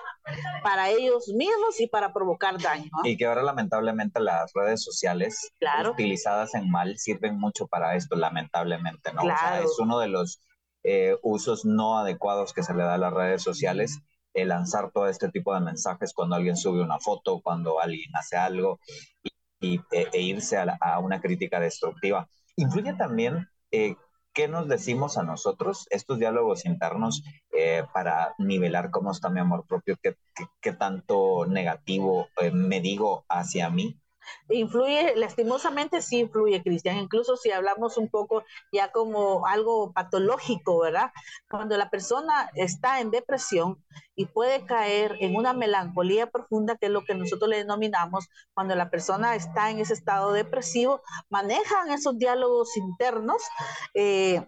[0.61, 2.91] para ellos mismos y para provocar daño.
[3.03, 5.53] Y que ahora lamentablemente las redes sociales
[5.89, 9.21] utilizadas en mal sirven mucho para esto, lamentablemente, ¿no?
[9.21, 10.41] O sea, es uno de los
[10.83, 14.01] eh, usos no adecuados que se le da a las redes sociales
[14.33, 18.37] el lanzar todo este tipo de mensajes cuando alguien sube una foto, cuando alguien hace
[18.37, 18.79] algo
[19.59, 22.27] y, e, e, irse a, una crítica destructiva.
[22.55, 23.95] Influye también eh,
[24.33, 29.65] qué nos decimos a nosotros, estos diálogos internos eh, para nivelar cómo está mi amor
[29.67, 30.15] propio, qué,
[30.61, 34.00] qué, tanto negativo eh, me digo hacia mí
[34.49, 41.11] Influye, lastimosamente sí influye, Cristian, incluso si hablamos un poco ya como algo patológico, ¿verdad?
[41.49, 43.83] Cuando la persona está en depresión
[44.15, 48.75] y puede caer en una melancolía profunda, que es lo que nosotros le denominamos, cuando
[48.75, 53.41] la persona está en ese estado depresivo, manejan esos diálogos internos.
[53.93, 54.45] Eh,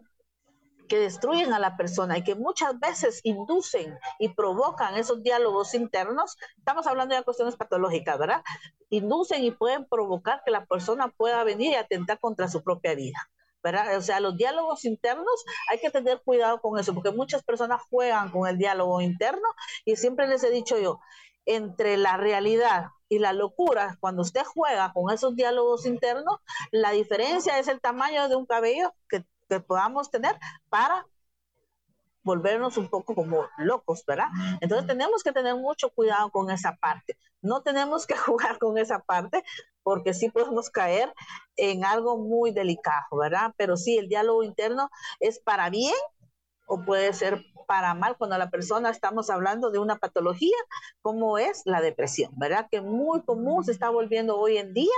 [0.93, 6.37] que destruyen a la persona y que muchas veces inducen y provocan esos diálogos internos,
[6.55, 8.43] estamos hablando de cuestiones patológicas, ¿verdad?
[8.91, 13.17] Inducen y pueden provocar que la persona pueda venir y atentar contra su propia vida.
[13.63, 13.97] ¿verdad?
[13.97, 18.29] O sea, los diálogos internos hay que tener cuidado con eso, porque muchas personas juegan
[18.29, 19.47] con el diálogo interno
[19.85, 20.99] y siempre les he dicho yo,
[21.47, 26.35] entre la realidad y la locura, cuando usted juega con esos diálogos internos,
[26.69, 30.35] la diferencia es el tamaño de un cabello que que podamos tener
[30.69, 31.05] para
[32.23, 34.27] volvernos un poco como locos, ¿verdad?
[34.61, 37.17] Entonces tenemos que tener mucho cuidado con esa parte.
[37.41, 39.43] No tenemos que jugar con esa parte
[39.83, 41.13] porque sí podemos caer
[41.57, 43.53] en algo muy delicado, ¿verdad?
[43.57, 44.89] Pero sí, el diálogo interno
[45.19, 45.93] es para bien
[46.65, 50.55] o puede ser para mal cuando la persona estamos hablando de una patología
[51.01, 52.67] como es la depresión, ¿verdad?
[52.71, 54.93] Que muy común se está volviendo hoy en día,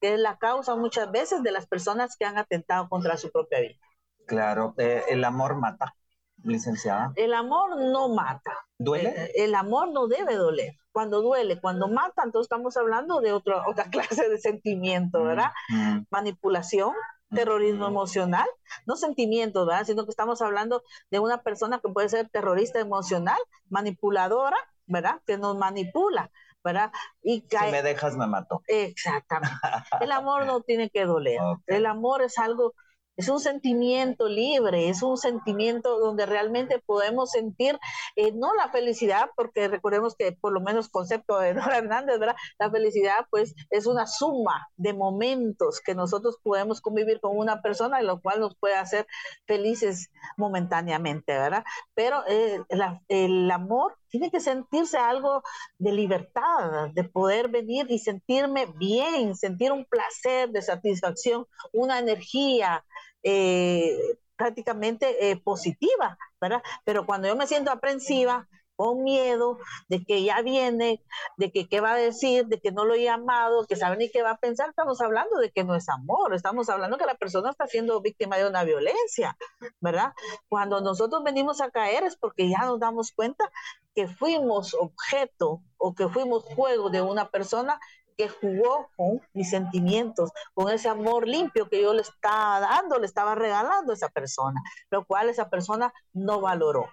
[0.00, 3.60] que es la causa muchas veces de las personas que han atentado contra su propia
[3.60, 3.78] vida.
[4.26, 5.94] Claro, eh, el amor mata,
[6.42, 7.12] licenciada.
[7.16, 8.52] El amor no mata.
[8.78, 9.10] ¿Duele?
[9.10, 10.76] Eh, el, amor no debe doler.
[10.92, 15.52] Cuando duele, cuando mata, entonces estamos hablando de otra otra clase de sentimiento, mm, ¿verdad?
[15.68, 15.98] Mm.
[16.10, 16.92] Manipulación,
[17.34, 18.46] terrorismo emocional,
[18.86, 19.84] no sentimiento, ¿verdad?
[19.84, 24.56] Sino que estamos hablando de una persona que puede ser terrorista emocional, manipuladora,
[24.86, 25.20] ¿verdad?
[25.26, 26.30] Que nos manipula,
[26.62, 26.92] ¿verdad?
[27.22, 28.62] Y Si me dejas, me mato.
[28.66, 29.56] Exactamente.
[30.00, 31.40] El amor no tiene que doler.
[31.66, 32.74] El amor es algo
[33.16, 37.78] es un sentimiento libre, es un sentimiento donde realmente podemos sentir
[38.16, 42.36] eh, no la felicidad, porque recordemos que por lo menos concepto de Dora Hernández, ¿verdad?
[42.58, 48.02] La felicidad pues es una suma de momentos que nosotros podemos convivir con una persona
[48.02, 49.06] y lo cual nos puede hacer
[49.46, 51.64] felices momentáneamente, ¿verdad?
[51.94, 52.60] Pero eh,
[53.08, 55.42] el amor tiene que sentirse algo
[55.76, 62.84] de libertad, de poder venir y sentirme bien, sentir un placer, de satisfacción, una energía
[63.24, 63.98] eh,
[64.36, 66.62] prácticamente eh, positiva, ¿verdad?
[66.84, 69.58] Pero cuando yo me siento aprensiva, con miedo
[69.88, 71.02] de que ya viene,
[71.36, 74.10] de que qué va a decir, de que no lo he llamado, que sabe ni
[74.10, 77.14] qué va a pensar, estamos hablando de que no es amor, estamos hablando que la
[77.14, 79.36] persona está siendo víctima de una violencia,
[79.80, 80.12] ¿verdad?
[80.48, 83.50] Cuando nosotros venimos a caer es porque ya nos damos cuenta
[83.94, 87.78] que fuimos objeto o que fuimos juego de una persona
[88.16, 93.06] que jugó con mis sentimientos, con ese amor limpio que yo le estaba dando, le
[93.06, 94.60] estaba regalando a esa persona,
[94.90, 96.88] lo cual esa persona no valoró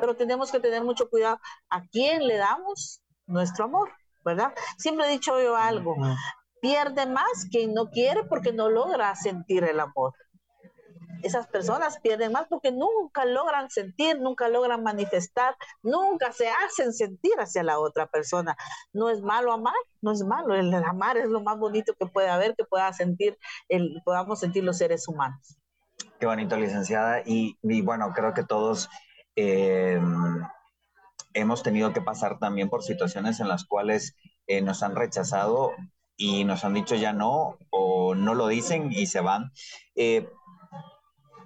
[0.00, 3.90] pero tenemos que tener mucho cuidado a quién le damos nuestro amor,
[4.24, 4.52] ¿verdad?
[4.76, 5.96] Siempre he dicho yo algo,
[6.60, 10.14] pierde más quien no quiere porque no logra sentir el amor.
[11.22, 17.32] Esas personas pierden más porque nunca logran sentir, nunca logran manifestar, nunca se hacen sentir
[17.38, 18.56] hacia la otra persona.
[18.92, 20.54] No es malo amar, no es malo.
[20.54, 23.36] El amar es lo más bonito que puede haber, que pueda sentir,
[23.68, 25.58] el, podamos sentir los seres humanos.
[26.20, 27.22] Qué bonito, licenciada.
[27.24, 28.88] Y, y bueno, creo que todos
[29.40, 30.00] eh,
[31.32, 34.16] hemos tenido que pasar también por situaciones en las cuales
[34.48, 35.70] eh, nos han rechazado
[36.16, 39.52] y nos han dicho ya no o no lo dicen y se van.
[39.94, 40.28] Eh,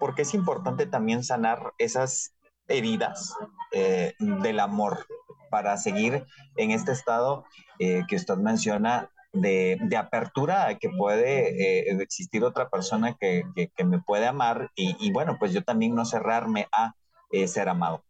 [0.01, 2.35] porque es importante también sanar esas
[2.67, 3.35] heridas
[4.19, 5.07] del amor
[5.51, 6.25] para seguir
[6.57, 7.45] en este estado
[7.79, 13.45] que usted menciona de, apertura que puede existir otra persona que,
[13.85, 16.95] me puede amar y, bueno, pues yo también no cerrarme a
[17.47, 18.05] ser amado.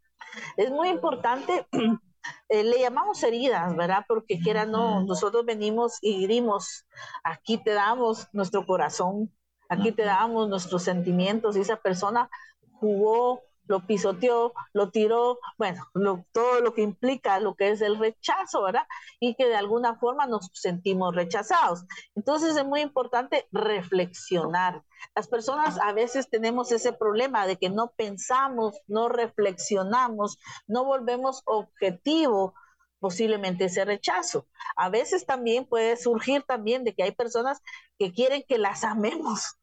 [0.56, 1.66] Es muy importante,
[2.48, 4.04] eh, le llamamos heridas, ¿verdad?
[4.08, 6.86] Porque quiera no, nosotros venimos y herimos,
[7.24, 9.32] aquí te damos nuestro corazón,
[9.68, 12.30] aquí te damos nuestros sentimientos y esa persona
[12.72, 15.86] jugó lo pisoteó, lo tiró, bueno,
[16.32, 18.86] todo lo que implica lo que es el rechazo, ¿verdad?
[19.20, 21.84] Y que de alguna forma nos sentimos rechazados.
[22.14, 24.82] Entonces es muy importante reflexionar.
[25.14, 31.42] Las personas a veces tenemos ese problema de que no pensamos, no reflexionamos, no volvemos
[31.46, 32.54] objetivo
[32.98, 34.46] posiblemente ese rechazo.
[34.76, 37.60] A veces también puede surgir también de que hay personas
[37.98, 39.58] que quieren que las amemos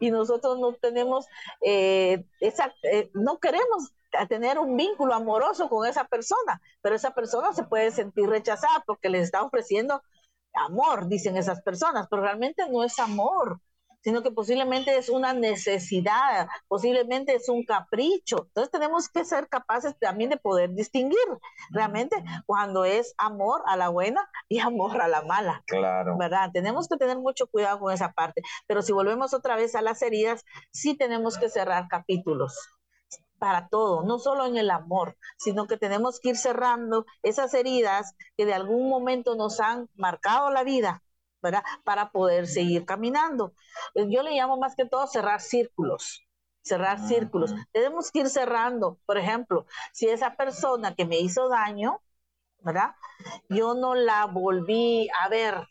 [0.00, 1.26] y nosotros no tenemos
[1.60, 3.92] eh, esa, eh, no queremos
[4.28, 9.08] tener un vínculo amoroso con esa persona, pero esa persona se puede sentir rechazada porque
[9.08, 10.02] les está ofreciendo
[10.54, 13.60] amor, dicen esas personas, pero realmente no es amor,
[14.04, 18.44] sino que posiblemente es una necesidad, posiblemente es un capricho.
[18.48, 21.18] Entonces tenemos que ser capaces también de poder distinguir
[21.70, 25.62] realmente cuando es amor a la buena y amor a la mala.
[25.66, 26.18] Claro.
[26.18, 26.50] ¿Verdad?
[26.52, 28.42] Tenemos que tener mucho cuidado con esa parte.
[28.66, 32.58] Pero si volvemos otra vez a las heridas, sí tenemos que cerrar capítulos
[33.38, 38.14] para todo, no solo en el amor, sino que tenemos que ir cerrando esas heridas
[38.36, 41.02] que de algún momento nos han marcado la vida
[41.84, 43.54] para poder seguir caminando.
[43.94, 46.26] Eh, yo le llamo más que todo cerrar círculos,
[46.62, 47.54] cerrar círculos.
[47.72, 52.00] Tenemos que ir cerrando, por ejemplo, si esa persona que me hizo daño,
[52.60, 52.94] ¿verdad?
[53.48, 55.68] Yo no la volví a ver,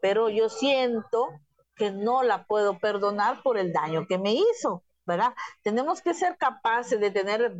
[0.00, 1.28] pero yo siento
[1.74, 4.85] que no la puedo perdonar por el daño que me hizo.
[5.06, 5.34] ¿Verdad?
[5.62, 7.54] Tenemos que ser capaces de tener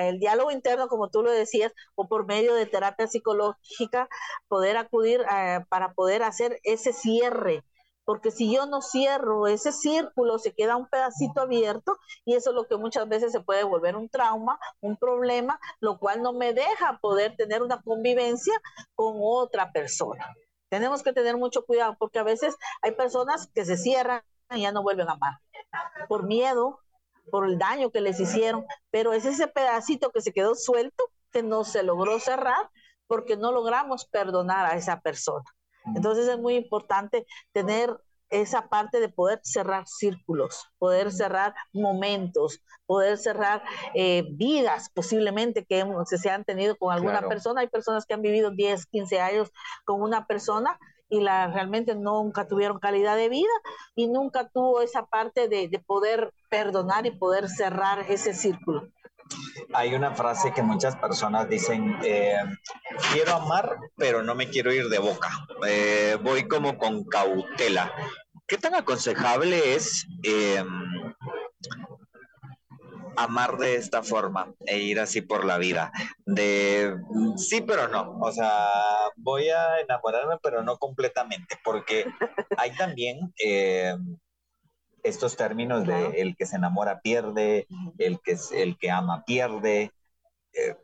[0.00, 4.08] el diálogo interno, como tú lo decías, o por medio de terapia psicológica,
[4.48, 7.64] poder acudir eh, para poder hacer ese cierre.
[8.04, 12.56] Porque si yo no cierro ese círculo, se queda un pedacito abierto y eso es
[12.56, 16.52] lo que muchas veces se puede volver un trauma, un problema, lo cual no me
[16.52, 18.54] deja poder tener una convivencia
[18.94, 20.26] con otra persona.
[20.70, 24.72] Tenemos que tener mucho cuidado porque a veces hay personas que se cierran y ya
[24.72, 25.34] no vuelven a amar
[26.08, 26.80] por miedo,
[27.30, 31.42] por el daño que les hicieron, pero es ese pedacito que se quedó suelto que
[31.42, 32.70] no se logró cerrar
[33.06, 35.44] porque no logramos perdonar a esa persona.
[35.94, 37.96] Entonces es muy importante tener
[38.30, 43.62] esa parte de poder cerrar círculos, poder cerrar momentos, poder cerrar
[43.94, 47.62] eh, vidas posiblemente que se han tenido con alguna persona.
[47.62, 49.50] Hay personas que han vivido 10, 15 años
[49.84, 50.78] con una persona
[51.10, 53.52] y la realmente nunca tuvieron calidad de vida
[53.94, 58.88] y nunca tuvo esa parte de, poder perdonar y poder cerrar ese círculo.
[59.72, 62.36] Hay una frase que muchas personas dicen, eh,
[63.12, 65.28] quiero amar, pero no me quiero ir de boca.
[65.66, 67.92] Eh, voy como con cautela.
[68.46, 70.64] ¿Qué tan aconsejable es eh,
[73.22, 75.92] amar de esta forma e ir así por la vida.
[76.24, 76.96] De
[77.36, 78.18] sí, pero no.
[78.20, 78.66] O sea,
[79.16, 82.06] voy a enamorarme, pero no completamente, porque
[82.56, 83.94] hay también eh,
[85.02, 87.66] estos términos de el que se enamora pierde,
[87.98, 89.92] el que, el que ama pierde.
[90.52, 90.76] Eh,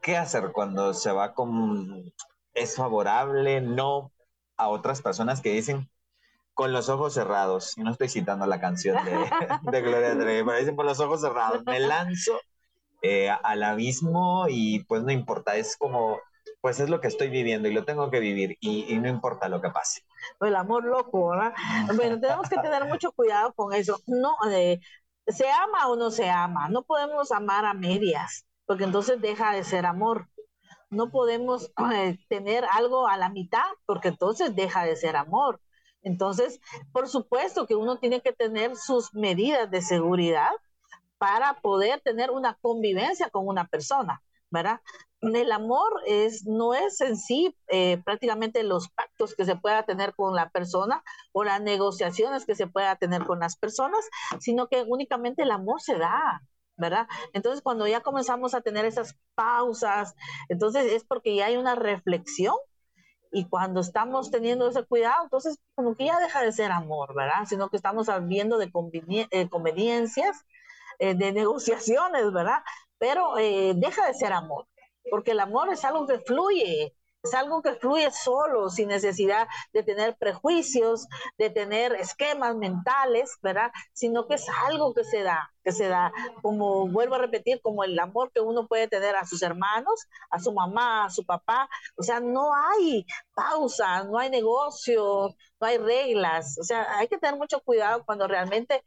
[0.00, 2.12] ¿Qué hacer cuando se va con...
[2.54, 4.12] es favorable, no
[4.56, 5.90] a otras personas que dicen,
[6.60, 7.72] con los ojos cerrados.
[7.78, 9.12] Y no estoy citando la canción de,
[9.72, 11.64] de Gloria Trevi, pero dicen con los ojos cerrados.
[11.64, 12.38] Me lanzo
[13.00, 16.18] eh, al abismo y pues no importa, es como,
[16.60, 19.62] pues es lo que estoy viviendo y lo tengo que vivir y, no importa lo
[19.62, 20.02] que pase.
[20.38, 21.54] El amor loco, ¿verdad?
[21.96, 23.98] Bueno, tenemos que tener mucho cuidado con eso.
[24.06, 24.80] No, eh,
[25.28, 26.68] se ama o no se ama.
[26.68, 30.28] No podemos amar a medias, porque entonces deja de ser amor.
[30.90, 35.58] No podemos eh, tener algo a la mitad, porque entonces deja de ser amor.
[36.02, 36.60] Entonces,
[36.92, 40.50] por supuesto que uno tiene que tener sus medidas de seguridad
[41.18, 44.80] para poder tener una convivencia con una persona, ¿verdad?
[45.20, 50.14] El amor es, no es en sí eh, prácticamente los pactos que se pueda tener
[50.14, 54.08] con la persona o las negociaciones que se pueda tener con las personas,
[54.40, 56.40] sino que únicamente el amor se da,
[56.78, 57.06] ¿verdad?
[57.34, 60.14] Entonces, cuando ya comenzamos a tener esas pausas,
[60.48, 62.54] entonces es porque ya hay una reflexión
[63.30, 67.44] y cuando estamos teniendo ese cuidado, entonces como que ya deja de ser amor, ¿verdad?
[67.48, 68.70] Sino que estamos viendo de
[69.30, 70.44] eh, conveniencias,
[70.98, 72.62] eh, de negociaciones, ¿verdad?
[72.98, 74.66] Pero eh, deja de ser amor,
[75.10, 79.82] porque el amor es algo que fluye, es algo que fluye solo, sin necesidad de
[79.82, 81.06] tener prejuicios,
[81.36, 83.70] de tener esquemas mentales, ¿verdad?
[83.92, 87.84] Sino que es algo que se da, que se da, como vuelvo a repetir, como
[87.84, 91.68] el amor que uno puede tener a sus hermanos, a su mamá, a su papá.
[91.96, 93.04] O sea, no hay
[93.34, 96.56] pausa, no hay negocio, no hay reglas.
[96.58, 98.82] O sea, hay que tener mucho cuidado cuando realmente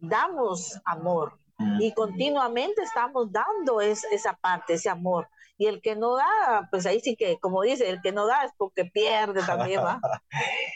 [0.00, 1.38] damos amor
[1.80, 7.00] y continuamente estamos dando esa parte, ese amor y el que no da, pues ahí
[7.00, 10.00] sí que, como dice, el que no da es porque pierde también, ¿va?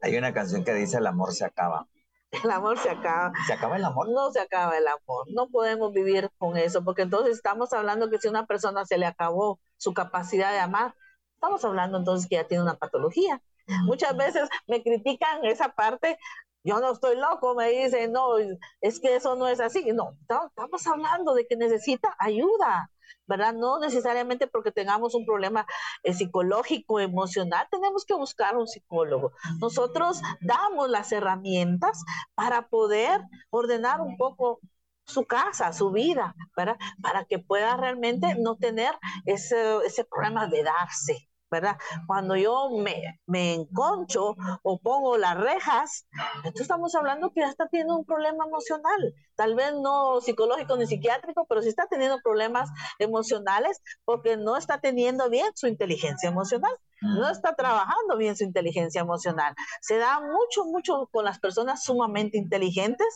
[0.00, 1.86] Hay una canción que dice el amor se acaba.
[2.30, 3.32] el amor se acaba.
[3.46, 4.08] ¿Se acaba el amor?
[4.10, 5.26] No se acaba el amor.
[5.28, 8.96] No podemos vivir con eso, porque entonces estamos hablando que si a una persona se
[8.96, 10.94] le acabó su capacidad de amar,
[11.34, 13.42] estamos hablando entonces que ya tiene una patología.
[13.84, 16.18] Muchas veces me critican esa parte
[16.64, 18.36] yo no estoy loco, me dicen, no,
[18.80, 19.92] es que eso no es así.
[19.92, 22.90] No, estamos hablando de que necesita ayuda,
[23.26, 23.54] ¿verdad?
[23.54, 25.66] No necesariamente porque tengamos un problema
[26.02, 29.32] eh, psicológico, emocional, tenemos que buscar un psicólogo.
[29.60, 32.04] Nosotros damos las herramientas
[32.34, 34.60] para poder ordenar un poco
[35.06, 36.76] su casa, su vida, ¿verdad?
[37.02, 38.94] Para que pueda realmente no tener
[39.26, 41.76] ese, ese problema de darse, ¿verdad?
[42.06, 47.68] Cuando yo me, me enconcho o pongo las rejas, entonces estamos hablando que ya está
[47.68, 52.70] teniendo un problema emocional, tal vez no psicológico ni psiquiátrico, pero sí está teniendo problemas
[52.98, 56.72] emocionales porque no está teniendo bien su inteligencia emocional
[57.02, 59.54] no está trabajando bien su inteligencia emocional.
[59.80, 63.06] Se da mucho, mucho con las personas sumamente inteligentes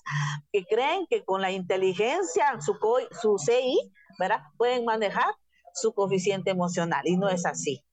[0.52, 2.76] que creen que con la inteligencia, su,
[3.22, 4.40] su CI, ¿verdad?
[4.56, 5.32] Pueden manejar
[5.72, 7.85] su coeficiente emocional y no es así.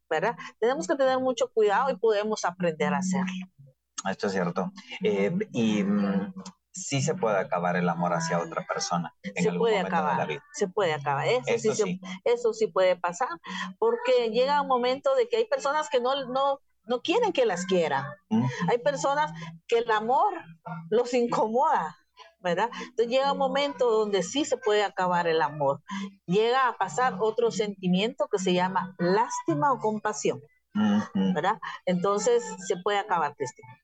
[0.60, 3.34] Tenemos que tener mucho cuidado y podemos aprender a hacerlo.
[4.10, 4.72] Esto es cierto.
[5.04, 6.34] Eh, y mm,
[6.74, 9.16] sí se puede acabar el amor hacia otra persona.
[9.36, 11.28] se puede acabar, se puede acabar.
[11.46, 13.30] Eso, sí, eso sí puede pasar,
[13.78, 17.66] porque llega un momento de que hay personas que no, no, no quieren que las
[17.66, 18.06] quieran.
[18.70, 19.32] Hay personas
[19.68, 20.34] que el amor
[20.90, 21.98] los incomoda.
[22.44, 22.70] ¿Verdad?
[22.82, 25.82] Entonces llega un momento donde sí se puede acabar el amor.
[26.26, 30.42] Llega a pasar otro sentimiento que se llama lástima o compasión,
[31.34, 31.60] ¿verdad?
[31.86, 33.80] Entonces se puede acabar, Cristina.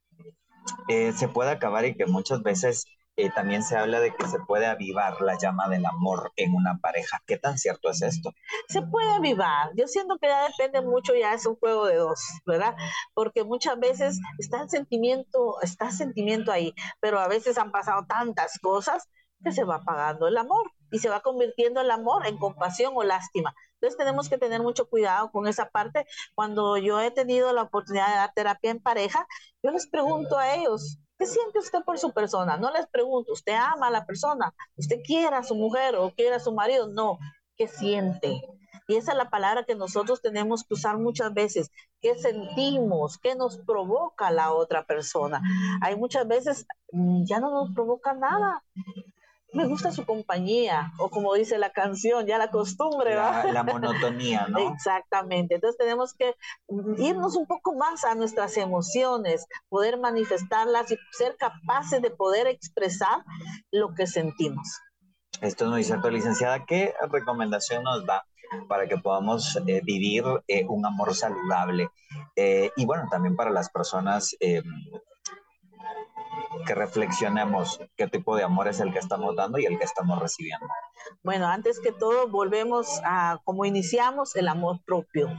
[0.88, 2.86] Eh, se puede acabar y que muchas veces
[3.20, 6.80] eh, también se habla de que se puede avivar la llama del amor en una
[6.82, 7.22] pareja.
[7.28, 8.34] ¿Qué tan cierto es esto?
[8.70, 9.72] Se puede avivar.
[9.76, 12.76] Yo siento que ya depende mucho, ya es un juego de dos, ¿verdad?
[13.14, 18.06] Porque muchas veces está el sentimiento, está el sentimiento ahí, pero a veces han pasado
[18.08, 19.10] tantas cosas
[19.44, 23.04] que se va apagando el amor y se va convirtiendo el amor en compasión o
[23.04, 23.54] lástima.
[23.76, 26.06] Entonces tenemos que tener mucho cuidado con esa parte.
[26.36, 29.26] Cuando yo he tenido la oportunidad de dar terapia en pareja,
[29.64, 32.56] yo les pregunto a ellos, ¿Qué siente usted por su persona?
[32.56, 34.54] No les pregunto, ¿usted ama a la persona?
[34.78, 36.88] ¿Usted quiere a su mujer o quiere a su marido?
[36.88, 37.20] No,
[37.58, 38.42] ¿qué siente?
[38.88, 41.72] Y esa es la palabra que nosotros tenemos que usar muchas veces.
[42.00, 43.18] ¿Qué sentimos?
[43.18, 45.42] ¿Qué nos provoca la otra persona?
[45.82, 48.64] Hay muchas veces, mm, ya no nos provoca nada
[49.54, 54.48] me gusta su compañía, o como dice la canción, ya la costumbre, la, la monotonía,
[54.50, 54.60] ¿no?
[54.74, 55.56] Exactamente.
[55.56, 56.36] Entonces tenemos que
[56.98, 63.24] irnos un poco más a nuestras emociones, poder manifestarlas y ser capaces de poder expresar
[63.72, 64.80] lo que sentimos.
[65.42, 66.66] Esto es muy cierto, licenciada.
[66.66, 68.26] ¿Qué recomendación nos da
[68.68, 71.90] para que podamos eh, vivir eh, un amor saludable?
[72.36, 74.36] Eh, y bueno, también para las personas
[76.66, 80.20] que reflexionemos qué tipo de amor es el que estamos dando y el que estamos
[80.20, 80.68] recibiendo.
[81.24, 85.30] Bueno, antes que todo, volvemos a como iniciamos el amor propio.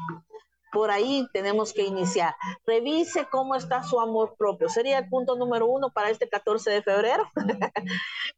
[0.73, 2.35] Por ahí tenemos que iniciar.
[2.65, 4.69] Revise cómo está su amor propio.
[4.69, 7.25] Sería el punto número uno para este 14 de febrero.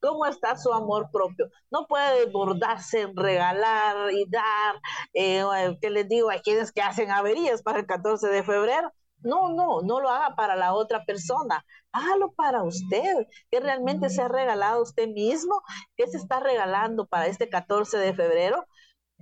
[0.00, 1.50] ¿Cómo está su amor propio?
[1.70, 4.80] No puede desbordarse en regalar y dar.
[5.12, 5.44] Eh,
[5.82, 6.30] ¿Qué les digo?
[6.30, 8.90] Hay quienes que hacen averías para el 14 de febrero.
[9.22, 14.22] No, no, no lo haga para la otra persona hágalo para usted, que realmente se
[14.22, 15.62] ha regalado a usted mismo,
[15.96, 18.66] que se está regalando para este 14 de febrero.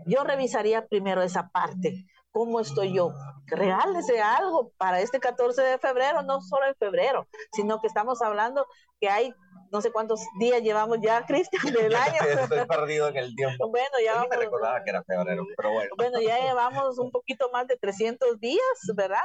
[0.06, 2.06] Yo revisaría primero esa parte.
[2.32, 3.12] ¿Cómo estoy yo?
[3.46, 8.66] Regálese algo para este 14 de febrero, no solo en febrero, sino que estamos hablando
[9.00, 9.34] que hay
[9.72, 12.20] no sé cuántos días llevamos ya, Cristian, del año.
[12.22, 13.68] Estoy perdido en el tiempo.
[13.68, 15.90] Bueno, ya vamos, me recordaba que era febrero, pero bueno.
[15.96, 18.60] Bueno, ya llevamos un poquito más de 300 días,
[18.94, 19.22] ¿verdad?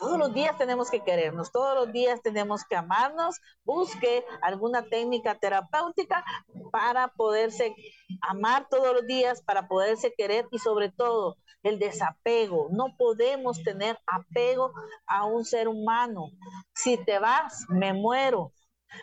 [0.00, 3.36] Todos los días tenemos que querernos, todos los días tenemos que amarnos.
[3.64, 6.24] Busque alguna técnica terapéutica
[6.72, 7.74] para poderse
[8.22, 12.68] amar todos los días, para poderse querer y sobre todo el desapego.
[12.70, 14.72] No podemos tener apego
[15.06, 16.30] a un ser humano.
[16.74, 18.54] Si te vas, me muero.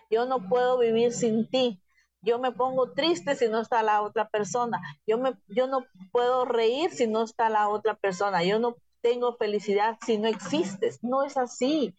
[0.10, 1.80] Yo no puedo vivir sin ti.
[2.24, 4.82] Yo me pongo triste si no está la otra persona.
[5.06, 8.44] Yo, me, yo no puedo reír si no está la otra persona.
[8.44, 11.04] Yo no tengo felicidad si no existes.
[11.04, 11.96] No es así.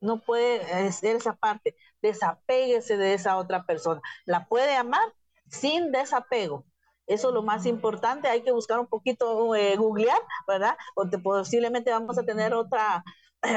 [0.00, 1.76] No puede ser esa parte.
[2.02, 4.00] Desapéguese de esa otra persona.
[4.24, 5.12] La puede amar
[5.48, 6.64] sin desapego.
[7.06, 8.28] Eso es lo más importante.
[8.28, 10.76] Hay que buscar un poquito, eh, googlear, ¿verdad?
[10.94, 13.04] O posiblemente vamos a tener otra,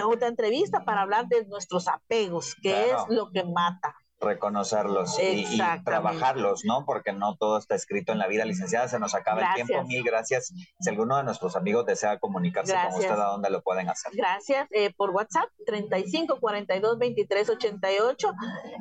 [0.05, 3.95] otra entrevista para hablar de nuestros apegos, que es lo que mata.
[4.24, 6.86] Reconocerlos y, trabajarlos, ¿no?
[6.86, 8.45] Porque no todo está escrito en la vida.
[8.45, 9.84] Licenciada, se nos acaba el tiempo.
[9.86, 10.53] Mil gracias.
[10.80, 14.11] Si alguno de nuestros amigos desea comunicarse con usted, ¿a dónde lo pueden hacer?
[14.15, 14.67] Gracias.
[14.71, 18.34] Eh, por WhatsApp, 35 42 23 88.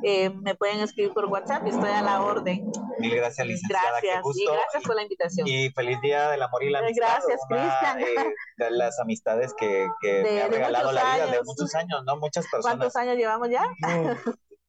[0.03, 2.71] Eh, me pueden escribir por WhatsApp, estoy a la orden.
[2.99, 3.99] Mil gracias, licenciada.
[4.01, 5.47] Gracias, y gracias por la invitación.
[5.47, 7.07] Y feliz día del amor y la amistad.
[7.07, 7.99] Gracias, Cristian.
[8.01, 12.17] Eh, de las amistades que, que me ha regalado la vida de muchos años, ¿no?
[12.17, 12.77] Muchas personas.
[12.77, 13.63] ¿Cuántos años llevamos ya?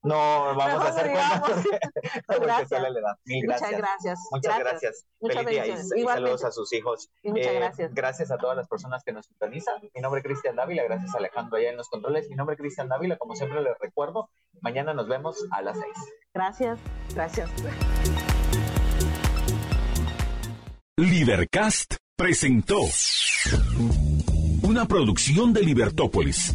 [0.05, 1.65] No, vamos a hacer cuentas
[2.41, 2.83] gracias.
[3.25, 3.71] Mil gracias.
[3.71, 4.19] Muchas gracias.
[4.31, 5.07] Muchas gracias.
[5.19, 7.11] Feliz día y, saludos a sus hijos.
[7.23, 7.95] muchas eh, gracias.
[7.95, 9.81] Gracias a todas las personas que nos sintonizan.
[9.95, 12.29] Mi nombre es Cristian Dávila, gracias a Alejandro allá en los controles.
[12.29, 14.29] Mi nombre es Cristian Dávila, como siempre les recuerdo,
[14.61, 15.97] mañana nos vemos a las seis.
[16.35, 16.79] Gracias,
[17.15, 17.51] gracias.
[20.97, 22.81] Libercast presentó
[24.63, 26.55] una producción de Libertópolis.